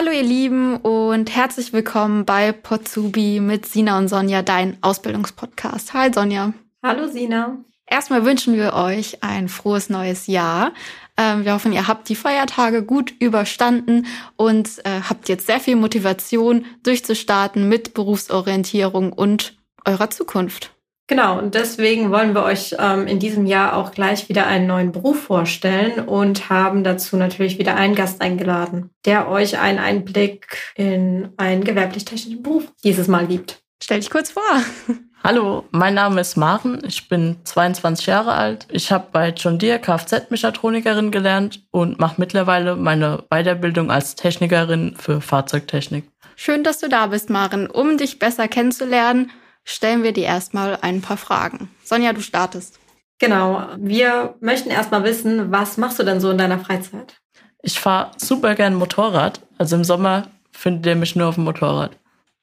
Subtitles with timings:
[0.00, 5.92] Hallo ihr Lieben und herzlich willkommen bei Potsubi mit Sina und Sonja, dein Ausbildungspodcast.
[5.92, 6.54] Hi Sonja.
[6.82, 7.58] Hallo Sina.
[7.86, 10.72] Erstmal wünschen wir euch ein frohes neues Jahr.
[11.18, 15.76] Ähm, wir hoffen, ihr habt die Feiertage gut überstanden und äh, habt jetzt sehr viel
[15.76, 20.72] Motivation durchzustarten mit Berufsorientierung und eurer Zukunft.
[21.10, 24.92] Genau, und deswegen wollen wir euch ähm, in diesem Jahr auch gleich wieder einen neuen
[24.92, 31.30] Beruf vorstellen und haben dazu natürlich wieder einen Gast eingeladen, der euch einen Einblick in
[31.36, 33.60] einen gewerblich-technischen Beruf dieses Mal gibt.
[33.82, 34.62] Stell dich kurz vor.
[35.24, 38.68] Hallo, mein Name ist Maren, ich bin 22 Jahre alt.
[38.70, 45.20] Ich habe bei John Deere Kfz-Mechatronikerin gelernt und mache mittlerweile meine Weiterbildung als Technikerin für
[45.20, 46.04] Fahrzeugtechnik.
[46.36, 47.68] Schön, dass du da bist, Maren.
[47.68, 49.32] Um dich besser kennenzulernen,
[49.70, 51.70] stellen wir dir erstmal ein paar Fragen.
[51.84, 52.78] Sonja, du startest.
[53.18, 53.66] Genau.
[53.76, 57.14] Wir möchten erstmal wissen, was machst du denn so in deiner Freizeit?
[57.62, 59.40] Ich fahre super gern Motorrad.
[59.58, 61.92] Also im Sommer findet ihr mich nur auf dem Motorrad.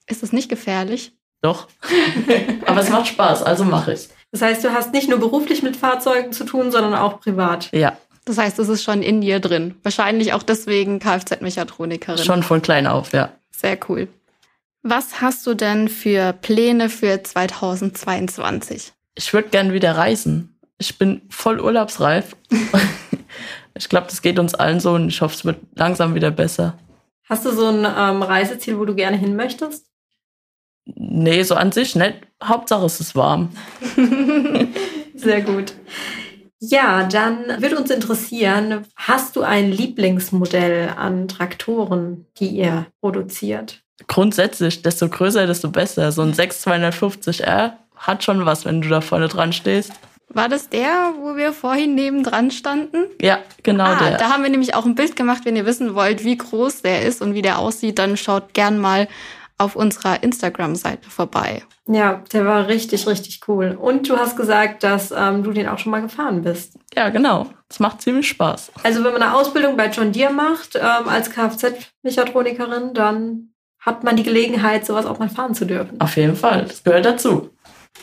[0.05, 1.13] Ist das nicht gefährlich?
[1.41, 1.67] Doch.
[2.65, 4.07] Aber es macht Spaß, also mache ich.
[4.31, 7.69] Das heißt, du hast nicht nur beruflich mit Fahrzeugen zu tun, sondern auch privat.
[7.71, 7.97] Ja.
[8.25, 9.75] Das heißt, es ist schon in dir drin.
[9.83, 12.23] Wahrscheinlich auch deswegen Kfz-Mechatronikerin.
[12.23, 13.29] Schon von klein auf, ja.
[13.51, 14.09] Sehr cool.
[14.89, 18.93] Was hast du denn für Pläne für 2022?
[19.15, 20.57] Ich würde gern wieder reisen.
[20.77, 22.37] Ich bin voll urlaubsreif.
[23.77, 26.77] ich glaube, das geht uns allen so und ich hoffe, es wird langsam wieder besser.
[27.27, 29.87] Hast du so ein ähm, Reiseziel, wo du gerne hin möchtest?
[30.85, 32.21] Nee, so an sich nicht.
[32.41, 33.49] Hauptsache es ist warm.
[35.15, 35.73] Sehr gut.
[36.59, 43.83] Ja, dann würde uns interessieren, hast du ein Lieblingsmodell an Traktoren, die ihr produziert?
[44.05, 46.11] Grundsätzlich, desto größer, desto besser.
[46.11, 49.91] So ein 6250R hat schon was, wenn du da vorne dran stehst.
[50.29, 53.05] War das der, wo wir vorhin nebendran standen?
[53.21, 54.17] Ja, genau ah, der.
[54.17, 55.45] Da haben wir nämlich auch ein Bild gemacht.
[55.45, 58.77] Wenn ihr wissen wollt, wie groß der ist und wie der aussieht, dann schaut gern
[58.77, 59.07] mal
[59.57, 61.63] auf unserer Instagram-Seite vorbei.
[61.87, 63.77] Ja, der war richtig, richtig cool.
[63.79, 66.77] Und du hast gesagt, dass ähm, du den auch schon mal gefahren bist.
[66.93, 67.47] Ja, genau.
[67.69, 68.71] Es macht ziemlich Spaß.
[68.83, 74.15] Also wenn man eine Ausbildung bei John Deere macht ähm, als Kfz-Mechatronikerin, dann hat man
[74.15, 75.99] die Gelegenheit, sowas auch mal fahren zu dürfen.
[76.01, 77.51] Auf jeden Fall, das gehört dazu.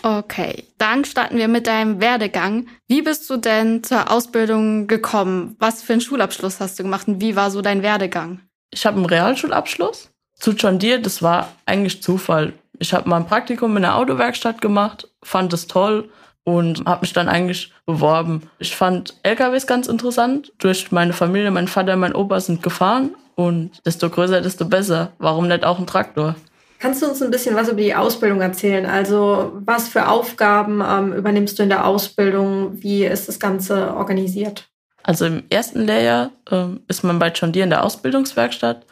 [0.02, 2.66] Okay, dann starten wir mit deinem Werdegang.
[2.88, 5.56] Wie bist du denn zur Ausbildung gekommen?
[5.58, 8.40] Was für einen Schulabschluss hast du gemacht und wie war so dein Werdegang?
[8.70, 10.10] Ich habe einen Realschulabschluss.
[10.34, 12.54] Zu John Deere, das war eigentlich Zufall.
[12.78, 16.10] Ich habe mal ein Praktikum in der Autowerkstatt gemacht, fand es toll
[16.42, 18.42] und habe mich dann eigentlich beworben.
[18.58, 20.52] Ich fand LKWs ganz interessant.
[20.58, 25.12] Durch meine Familie, mein Vater, mein Opa sind gefahren und desto größer, desto besser.
[25.19, 26.37] Warum nicht auch ein Traktor?
[26.78, 28.84] Kannst du uns ein bisschen was über die Ausbildung erzählen?
[28.84, 32.83] Also was für Aufgaben ähm, übernimmst du in der Ausbildung?
[32.83, 34.69] Wie ist das Ganze organisiert?
[35.03, 38.87] Also im ersten Lehrjahr ähm, ist man bei John Deere in der Ausbildungswerkstatt.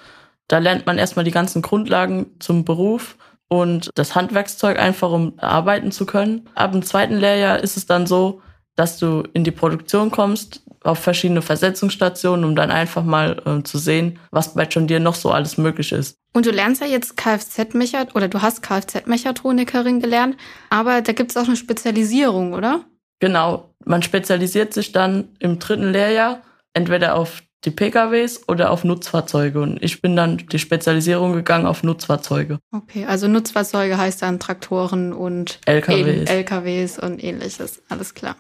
[0.49, 3.17] Da lernt man erstmal die ganzen Grundlagen zum Beruf
[3.49, 6.49] und das Handwerkszeug einfach, um arbeiten zu können.
[6.55, 8.41] Ab dem zweiten Lehrjahr ist es dann so,
[8.77, 13.79] dass du in die Produktion kommst auf verschiedene Versetzungsstationen, um dann einfach mal äh, zu
[13.79, 16.17] sehen, was bei John Deere noch so alles möglich ist.
[16.33, 20.37] Und du lernst ja jetzt Kfz-Mechatronikerin oder du hast Kfz-Mechatronikerin gelernt,
[20.71, 22.85] aber da gibt es auch eine Spezialisierung, oder?
[23.21, 23.71] Genau.
[23.85, 26.43] Man spezialisiert sich dann im dritten Lehrjahr
[26.75, 29.61] entweder auf die PKWs oder auf Nutzfahrzeuge.
[29.61, 32.59] Und ich bin dann die Spezialisierung gegangen auf Nutzfahrzeuge.
[32.73, 37.83] Okay, also Nutzfahrzeuge heißt dann Traktoren und LKWs, LKWs und ähnliches.
[37.89, 38.37] Alles klar.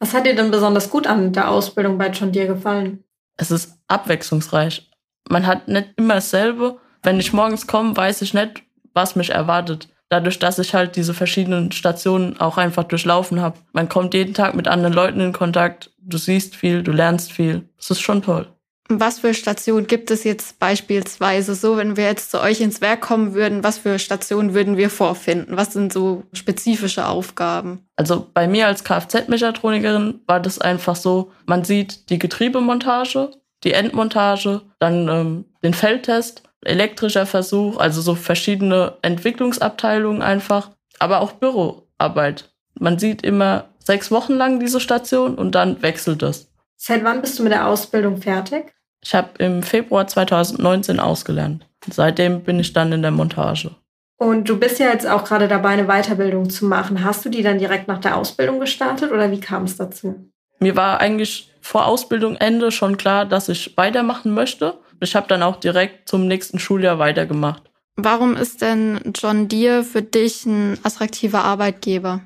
[0.00, 3.04] Was hat dir denn besonders gut an der Ausbildung bei John Deere gefallen?
[3.36, 4.90] Es ist abwechslungsreich.
[5.28, 6.78] Man hat nicht immer dasselbe.
[7.02, 8.62] Wenn ich morgens komme, weiß ich nicht,
[8.94, 9.88] was mich erwartet.
[10.08, 13.58] Dadurch, dass ich halt diese verschiedenen Stationen auch einfach durchlaufen habe.
[13.72, 15.92] Man kommt jeden Tag mit anderen Leuten in Kontakt.
[15.98, 17.68] Du siehst viel, du lernst viel.
[17.76, 18.48] Das ist schon toll.
[18.98, 23.02] Was für Stationen gibt es jetzt beispielsweise so, wenn wir jetzt zu euch ins Werk
[23.02, 25.56] kommen würden, was für Stationen würden wir vorfinden?
[25.56, 27.86] Was sind so spezifische Aufgaben?
[27.94, 33.30] Also bei mir als Kfz-Mechatronikerin war das einfach so, man sieht die Getriebemontage,
[33.62, 41.32] die Endmontage, dann ähm, den Feldtest, elektrischer Versuch, also so verschiedene Entwicklungsabteilungen einfach, aber auch
[41.32, 42.50] Büroarbeit.
[42.78, 46.50] Man sieht immer sechs Wochen lang diese Station und dann wechselt es.
[46.76, 48.72] Seit wann bist du mit der Ausbildung fertig?
[49.02, 51.66] Ich habe im Februar 2019 ausgelernt.
[51.90, 53.70] Seitdem bin ich dann in der Montage.
[54.18, 57.02] Und du bist ja jetzt auch gerade dabei, eine Weiterbildung zu machen.
[57.02, 60.30] Hast du die dann direkt nach der Ausbildung gestartet oder wie kam es dazu?
[60.58, 64.78] Mir war eigentlich vor Ausbildung Ende schon klar, dass ich weitermachen möchte.
[65.00, 67.62] Ich habe dann auch direkt zum nächsten Schuljahr weitergemacht.
[67.96, 72.20] Warum ist denn John Deere für dich ein attraktiver Arbeitgeber?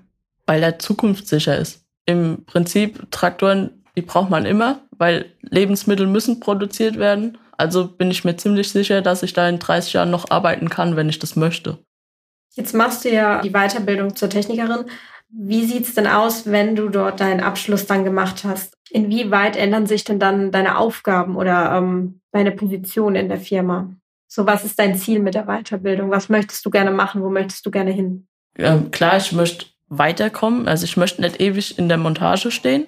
[0.47, 1.85] Weil er zukunftssicher ist.
[2.07, 7.39] Im Prinzip Traktoren, die braucht man immer weil Lebensmittel müssen produziert werden.
[7.57, 10.97] Also bin ich mir ziemlich sicher, dass ich da in 30 Jahren noch arbeiten kann,
[10.97, 11.79] wenn ich das möchte.
[12.55, 14.87] Jetzt machst du ja die Weiterbildung zur Technikerin.
[15.29, 18.75] Wie sieht's denn aus, wenn du dort deinen Abschluss dann gemacht hast?
[18.91, 23.91] Inwieweit ändern sich denn dann deine Aufgaben oder ähm, deine Position in der Firma?
[24.29, 26.11] So, was ist dein Ziel mit der Weiterbildung?
[26.11, 27.23] Was möchtest du gerne machen?
[27.23, 28.27] Wo möchtest du gerne hin?
[28.57, 30.69] Ähm, klar, ich möchte weiterkommen.
[30.69, 32.87] Also ich möchte nicht ewig in der Montage stehen.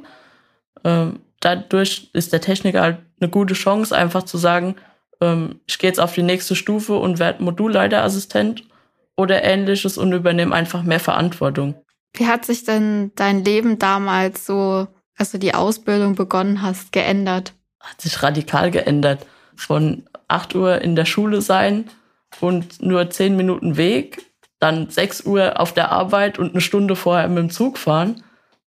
[0.84, 4.76] Ähm, dadurch ist der Techniker halt eine gute Chance, einfach zu sagen,
[5.20, 8.64] ähm, ich gehe jetzt auf die nächste Stufe und werde Modulleiterassistent
[9.16, 11.74] oder ähnliches und übernehme einfach mehr Verantwortung.
[12.14, 14.86] Wie hat sich denn dein Leben damals so,
[15.16, 17.52] als du die Ausbildung begonnen hast, geändert?
[17.80, 19.26] Hat sich radikal geändert.
[19.54, 21.86] Von 8 Uhr in der Schule sein
[22.40, 24.26] und nur 10 Minuten Weg,
[24.58, 28.22] dann 6 Uhr auf der Arbeit und eine Stunde vorher mit dem Zug fahren,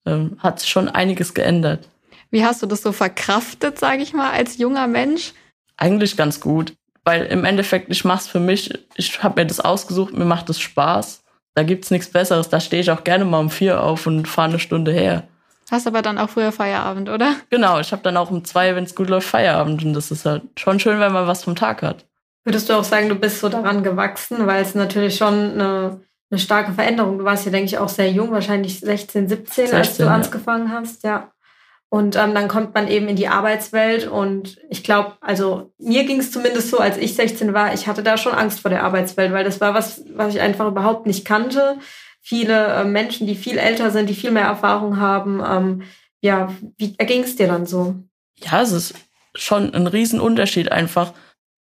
[0.06, 1.90] ähm, hat sich schon einiges geändert.
[2.32, 5.34] Wie hast du das so verkraftet, sage ich mal, als junger Mensch?
[5.78, 6.74] Eigentlich ganz gut,
[7.04, 10.50] weil im Endeffekt, ich mache es für mich, ich habe mir das ausgesucht, mir macht
[10.50, 11.24] es Spaß
[11.60, 12.48] da gibt es nichts Besseres.
[12.48, 15.24] Da stehe ich auch gerne mal um vier auf und fahre eine Stunde her.
[15.70, 17.36] Hast aber dann auch früher Feierabend, oder?
[17.50, 19.84] Genau, ich habe dann auch um zwei, wenn es gut läuft, Feierabend.
[19.84, 22.06] Und das ist halt schon schön, wenn man was vom Tag hat.
[22.46, 26.00] Würdest du auch sagen, du bist so daran gewachsen, weil es natürlich schon eine,
[26.32, 27.18] eine starke Veränderung.
[27.18, 30.16] Du warst ja, denke ich, auch sehr jung, wahrscheinlich 16, 17, 16 als du ja.
[30.16, 31.30] angefangen hast, ja.
[31.92, 36.20] Und ähm, dann kommt man eben in die Arbeitswelt und ich glaube, also mir ging
[36.20, 39.34] es zumindest so, als ich 16 war, ich hatte da schon Angst vor der Arbeitswelt,
[39.34, 41.80] weil das war was, was ich einfach überhaupt nicht kannte.
[42.22, 45.42] Viele äh, Menschen, die viel älter sind, die viel mehr Erfahrung haben.
[45.44, 45.82] Ähm,
[46.22, 47.96] ja, wie erging es dir dann so?
[48.38, 48.94] Ja, es ist
[49.34, 51.14] schon ein Riesenunterschied einfach.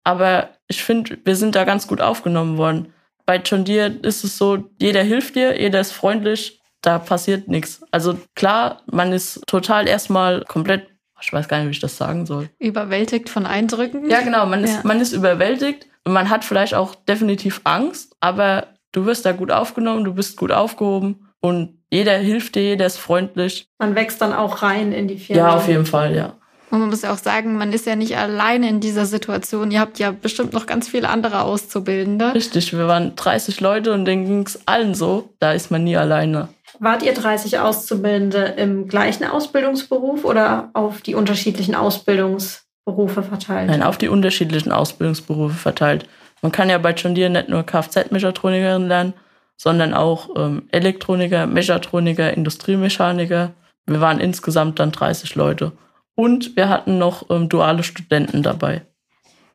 [0.04, 2.92] Aber ich finde, wir sind da ganz gut aufgenommen worden.
[3.24, 7.82] Bei John Deere ist es so, jeder hilft dir, jeder ist freundlich, da passiert nichts.
[7.90, 10.86] Also klar, man ist total erstmal komplett,
[11.20, 12.48] ich weiß gar nicht, wie ich das sagen soll.
[12.58, 14.08] Überwältigt von Eindrücken?
[14.08, 14.80] Ja, genau, man ist, ja.
[14.84, 19.50] man ist überwältigt und man hat vielleicht auch definitiv Angst, aber du wirst da gut
[19.50, 23.68] aufgenommen, du bist gut aufgehoben und jeder hilft dir, jeder ist freundlich.
[23.78, 25.42] Man wächst dann auch rein in die Firma.
[25.42, 26.38] Ja, auf jeden Fall, ja.
[26.70, 29.70] Und man muss ja auch sagen, man ist ja nicht alleine in dieser Situation.
[29.70, 32.34] Ihr habt ja bestimmt noch ganz viele andere Auszubildende.
[32.34, 35.30] Richtig, wir waren 30 Leute und denen ging es allen so.
[35.38, 36.48] Da ist man nie alleine.
[36.80, 43.68] Wart ihr 30 Auszubildende im gleichen Ausbildungsberuf oder auf die unterschiedlichen Ausbildungsberufe verteilt?
[43.68, 46.06] Nein, auf die unterschiedlichen Ausbildungsberufe verteilt.
[46.40, 49.14] Man kann ja bei John Deere nicht nur Kfz-Mechatronikerin lernen,
[49.56, 53.54] sondern auch ähm, Elektroniker, Mechatroniker, Industriemechaniker.
[53.86, 55.72] Wir waren insgesamt dann 30 Leute.
[56.14, 58.82] Und wir hatten noch ähm, duale Studenten dabei.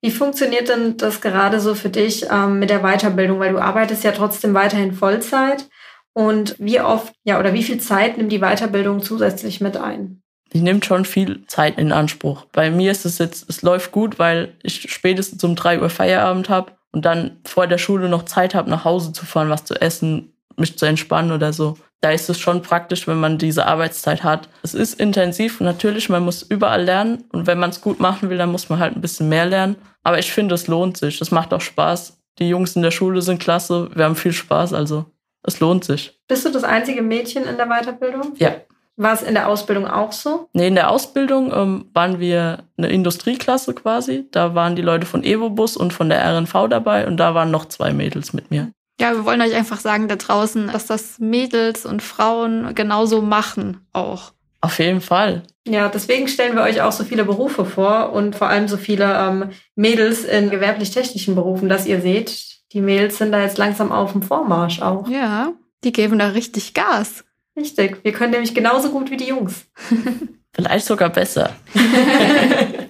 [0.02, 3.40] Wie funktioniert denn das gerade so für dich ähm, mit der Weiterbildung?
[3.40, 5.70] Weil du arbeitest ja trotzdem weiterhin Vollzeit.
[6.14, 10.22] Und wie oft, ja, oder wie viel Zeit nimmt die Weiterbildung zusätzlich mit ein?
[10.54, 12.46] Die nimmt schon viel Zeit in Anspruch.
[12.52, 16.50] Bei mir ist es jetzt, es läuft gut, weil ich spätestens um drei Uhr Feierabend
[16.50, 19.74] habe und dann vor der Schule noch Zeit habe, nach Hause zu fahren, was zu
[19.82, 24.26] essen, mich zu entspannen oder so da ist es schon praktisch, wenn man diese Arbeitszeit
[24.26, 24.50] hat.
[24.62, 28.38] Es ist intensiv, natürlich, man muss überall lernen und wenn man es gut machen will,
[28.38, 29.78] dann muss man halt ein bisschen mehr lernen.
[30.04, 31.22] Aber ich finde, es lohnt sich.
[31.22, 32.18] Es macht auch Spaß.
[32.40, 35.06] Die Jungs in der Schule sind klasse, wir haben viel Spaß, also
[35.44, 36.20] es lohnt sich.
[36.28, 38.34] Bist du das einzige Mädchen in der Weiterbildung?
[38.38, 38.56] Ja.
[38.96, 40.50] War es in der Ausbildung auch so?
[40.54, 44.28] Nee, in der Ausbildung ähm, waren wir eine Industrieklasse quasi.
[44.32, 47.66] Da waren die Leute von Evobus und von der RNV dabei und da waren noch
[47.66, 48.72] zwei Mädels mit mir.
[49.02, 53.86] Ja, wir wollen euch einfach sagen da draußen, dass das Mädels und Frauen genauso machen
[53.92, 54.34] auch.
[54.62, 55.44] Auf jeden Fall.
[55.68, 59.14] Ja, deswegen stellen wir euch auch so viele Berufe vor und vor allem so viele
[59.14, 64.12] ähm, Mädels in gewerblich-technischen Berufen, dass ihr seht, die Mädels sind da jetzt langsam auf
[64.12, 65.08] dem Vormarsch auch.
[65.08, 65.54] Ja,
[65.84, 67.24] die geben da richtig Gas.
[67.56, 69.66] Richtig, wir können nämlich genauso gut wie die Jungs.
[70.56, 71.56] Vielleicht sogar besser.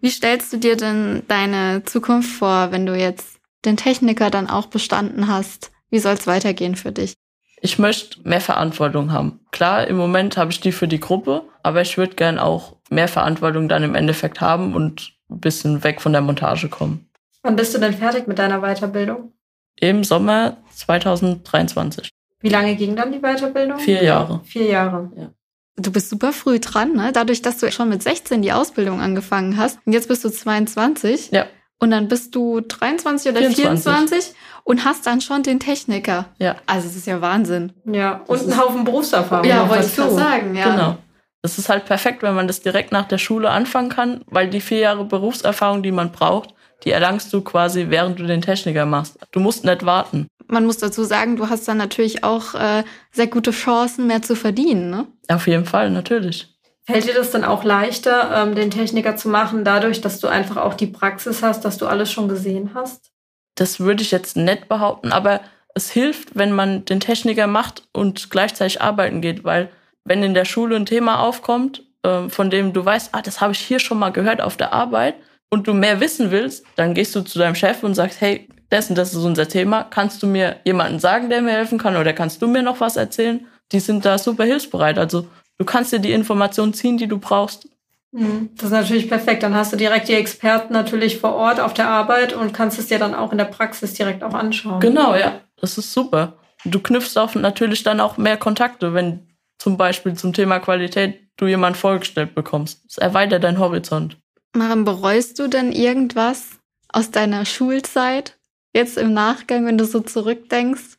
[0.00, 4.66] wie stellst du dir denn deine Zukunft vor, wenn du jetzt den Techniker dann auch
[4.66, 7.14] bestanden hast, wie soll es weitergehen für dich?
[7.60, 9.40] Ich möchte mehr Verantwortung haben.
[9.52, 13.08] Klar, im Moment habe ich die für die Gruppe, aber ich würde gern auch mehr
[13.08, 17.08] Verantwortung dann im Endeffekt haben und ein bisschen weg von der Montage kommen.
[17.42, 19.32] Wann bist du denn fertig mit deiner Weiterbildung?
[19.80, 22.08] Im Sommer 2023.
[22.40, 23.78] Wie lange ging dann die Weiterbildung?
[23.78, 24.40] Vier Jahre.
[24.44, 25.10] Vier Jahre.
[25.16, 25.30] Ja.
[25.76, 27.10] Du bist super früh dran, ne?
[27.12, 31.30] Dadurch, dass du schon mit 16 die Ausbildung angefangen hast und jetzt bist du 22.
[31.30, 31.46] Ja.
[31.78, 36.26] Und dann bist du 23 oder 24, 24 und hast dann schon den Techniker.
[36.38, 36.56] Ja.
[36.66, 37.72] Also es ist ja Wahnsinn.
[37.86, 39.48] Ja, und einen Haufen Berufserfahrung.
[39.48, 40.70] Ja, wollte ich gerade sagen, ja.
[40.70, 40.98] Genau.
[41.40, 44.60] Das ist halt perfekt, wenn man das direkt nach der Schule anfangen kann, weil die
[44.60, 49.18] vier Jahre Berufserfahrung, die man braucht, die erlangst du quasi, während du den Techniker machst.
[49.30, 50.26] Du musst nicht warten.
[50.48, 54.34] Man muss dazu sagen, du hast dann natürlich auch äh, sehr gute Chancen, mehr zu
[54.34, 55.06] verdienen, ne?
[55.28, 56.48] Auf jeden Fall, natürlich.
[56.84, 60.56] Fällt dir das dann auch leichter, ähm, den Techniker zu machen, dadurch, dass du einfach
[60.56, 63.12] auch die Praxis hast, dass du alles schon gesehen hast?
[63.54, 65.40] Das würde ich jetzt nicht behaupten, aber
[65.74, 69.70] es hilft, wenn man den Techniker macht und gleichzeitig arbeiten geht, weil
[70.04, 73.52] wenn in der Schule ein Thema aufkommt, äh, von dem du weißt, ah, das habe
[73.52, 75.14] ich hier schon mal gehört auf der Arbeit
[75.52, 78.88] und du mehr wissen willst, dann gehst du zu deinem Chef und sagst, hey, das
[78.88, 82.12] und das ist unser Thema, kannst du mir jemanden sagen, der mir helfen kann oder
[82.12, 83.46] kannst du mir noch was erzählen?
[83.70, 84.98] Die sind da super hilfsbereit.
[84.98, 85.26] Also
[85.62, 87.68] Du kannst dir die Informationen ziehen, die du brauchst.
[88.10, 88.50] Mhm.
[88.56, 89.44] Das ist natürlich perfekt.
[89.44, 92.88] Dann hast du direkt die Experten natürlich vor Ort auf der Arbeit und kannst es
[92.88, 94.80] dir dann auch in der Praxis direkt auch anschauen.
[94.80, 95.40] Genau, ja.
[95.60, 96.34] Das ist super.
[96.64, 99.28] Du knüpfst auch natürlich dann auch mehr Kontakte, wenn
[99.58, 102.84] zum Beispiel zum Thema Qualität du jemand vorgestellt bekommst.
[102.86, 104.16] Das erweitert deinen Horizont.
[104.54, 108.38] Maren, bereust du denn irgendwas aus deiner Schulzeit
[108.74, 110.98] jetzt im Nachgang, wenn du so zurückdenkst?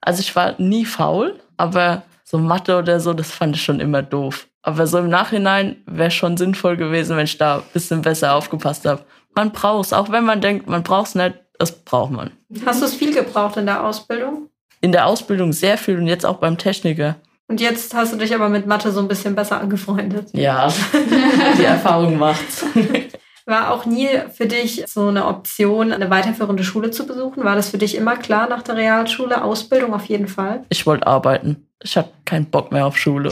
[0.00, 4.02] Also ich war nie faul, aber so Mathe oder so, das fand ich schon immer
[4.02, 4.48] doof.
[4.62, 8.86] Aber so im Nachhinein wäre schon sinnvoll gewesen, wenn ich da ein bisschen besser aufgepasst
[8.86, 9.04] habe.
[9.34, 12.30] Man braucht es, auch wenn man denkt, man braucht es nicht, das braucht man.
[12.64, 14.48] Hast du es viel gebraucht in der Ausbildung?
[14.80, 17.16] In der Ausbildung sehr viel und jetzt auch beim Techniker.
[17.46, 20.28] Und jetzt hast du dich aber mit Mathe so ein bisschen besser angefreundet.
[20.32, 20.72] Ja,
[21.58, 22.64] die Erfahrung macht's.
[23.46, 27.44] War auch nie für dich so eine Option, eine weiterführende Schule zu besuchen?
[27.44, 29.44] War das für dich immer klar nach der Realschule?
[29.44, 30.64] Ausbildung auf jeden Fall?
[30.70, 31.68] Ich wollte arbeiten.
[31.82, 33.30] Ich habe keinen Bock mehr auf Schule.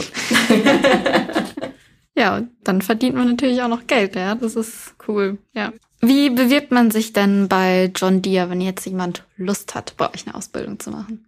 [2.15, 4.35] ja, dann verdient man natürlich auch noch Geld, ja.
[4.35, 5.73] Das ist cool, ja.
[6.01, 10.27] Wie bewirbt man sich denn bei John Deere, wenn jetzt jemand Lust hat, bei euch
[10.27, 11.25] eine Ausbildung zu machen?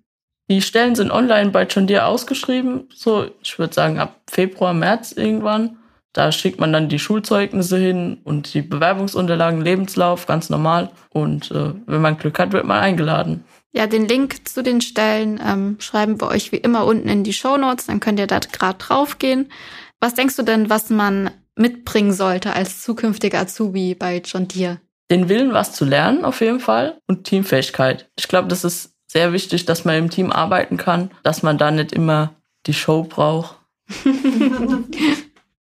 [0.49, 2.87] Die Stellen sind online bei John Deere ausgeschrieben.
[2.93, 5.77] So, ich würde sagen, ab Februar, März irgendwann.
[6.13, 10.91] Da schickt man dann die Schulzeugnisse hin und die Bewerbungsunterlagen, Lebenslauf, ganz normal.
[11.09, 13.43] Und äh, wenn man Glück hat, wird man eingeladen.
[13.73, 17.33] Ja, den Link zu den Stellen ähm, schreiben wir euch wie immer unten in die
[17.33, 17.87] Show Notes.
[17.87, 19.51] Dann könnt ihr da gerade drauf gehen.
[19.99, 24.79] Was denkst du denn, was man mitbringen sollte als zukünftiger Azubi bei John Deere?
[25.11, 26.97] Den Willen, was zu lernen, auf jeden Fall.
[27.07, 28.09] Und Teamfähigkeit.
[28.17, 31.71] Ich glaube, das ist sehr wichtig, dass man im Team arbeiten kann, dass man da
[31.71, 32.33] nicht immer
[32.65, 33.55] die Show braucht.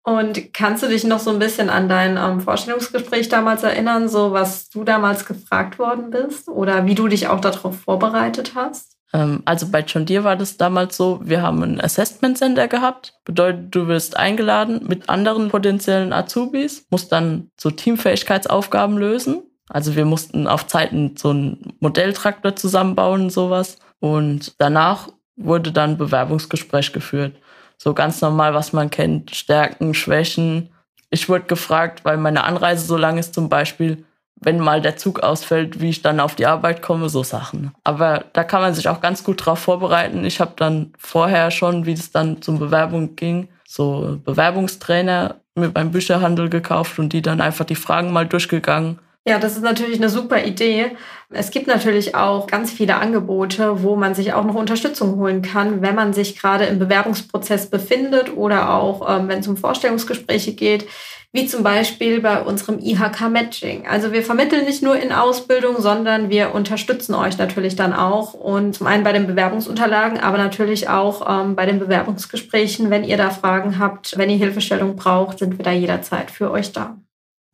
[0.02, 4.32] Und kannst du dich noch so ein bisschen an dein ähm, Vorstellungsgespräch damals erinnern, so
[4.32, 8.96] was du damals gefragt worden bist oder wie du dich auch darauf vorbereitet hast?
[9.12, 13.14] Ähm, also bei John Deere war das damals so, wir haben ein Assessment Center gehabt.
[13.25, 19.44] Bedeutet, du wirst eingeladen mit anderen potenziellen Azubis, musst dann so Teamfähigkeitsaufgaben lösen.
[19.68, 23.78] Also wir mussten auf Zeiten so einen Modelltraktor zusammenbauen und sowas.
[24.00, 27.37] Und danach wurde dann Bewerbungsgespräch geführt.
[27.78, 30.71] So ganz normal, was man kennt, Stärken, Schwächen.
[31.11, 34.04] Ich wurde gefragt, weil meine Anreise so lang ist zum Beispiel,
[34.37, 37.73] wenn mal der Zug ausfällt, wie ich dann auf die Arbeit komme, so Sachen.
[37.83, 40.25] Aber da kann man sich auch ganz gut drauf vorbereiten.
[40.25, 45.92] Ich habe dann vorher schon, wie es dann zum Bewerbung ging, so Bewerbungstrainer mit meinem
[45.92, 50.11] Bücherhandel gekauft und die dann einfach die Fragen mal durchgegangen ja, das ist natürlich eine
[50.11, 50.97] super Idee.
[51.31, 55.81] Es gibt natürlich auch ganz viele Angebote, wo man sich auch noch Unterstützung holen kann,
[55.81, 60.87] wenn man sich gerade im Bewerbungsprozess befindet oder auch ähm, wenn es um Vorstellungsgespräche geht,
[61.33, 63.87] wie zum Beispiel bei unserem IHK Matching.
[63.87, 68.75] Also wir vermitteln nicht nur in Ausbildung, sondern wir unterstützen euch natürlich dann auch und
[68.75, 72.90] zum einen bei den Bewerbungsunterlagen, aber natürlich auch ähm, bei den Bewerbungsgesprächen.
[72.90, 76.73] Wenn ihr da Fragen habt, wenn ihr Hilfestellung braucht, sind wir da jederzeit für euch
[76.73, 76.99] da.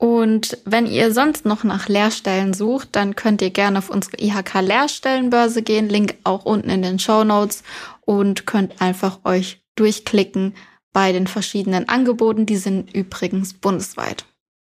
[0.01, 4.63] Und wenn ihr sonst noch nach Lehrstellen sucht, dann könnt ihr gerne auf unsere IHK
[4.63, 7.63] Lehrstellenbörse gehen, Link auch unten in den Show Notes
[8.07, 10.55] und könnt einfach euch durchklicken
[10.95, 12.47] bei den verschiedenen Angeboten.
[12.47, 14.25] Die sind übrigens bundesweit.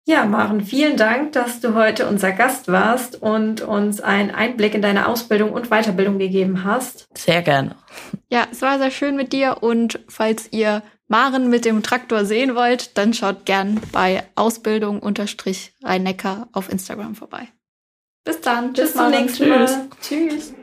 [0.06, 4.82] Ja, Maren, vielen Dank, dass du heute unser Gast warst und uns einen Einblick in
[4.82, 7.08] deine Ausbildung und Weiterbildung gegeben hast.
[7.16, 7.76] Sehr gerne.
[8.28, 12.54] Ja, es war sehr schön mit dir und falls ihr Maren mit dem Traktor sehen
[12.54, 17.48] wollt, dann schaut gern bei Ausbildung unterstrich Rhein-Neckar auf Instagram vorbei.
[18.24, 18.72] Bis dann.
[18.72, 19.66] Bis zum nächsten Mal.
[20.00, 20.50] Tschüss.
[20.50, 20.54] Tschüss.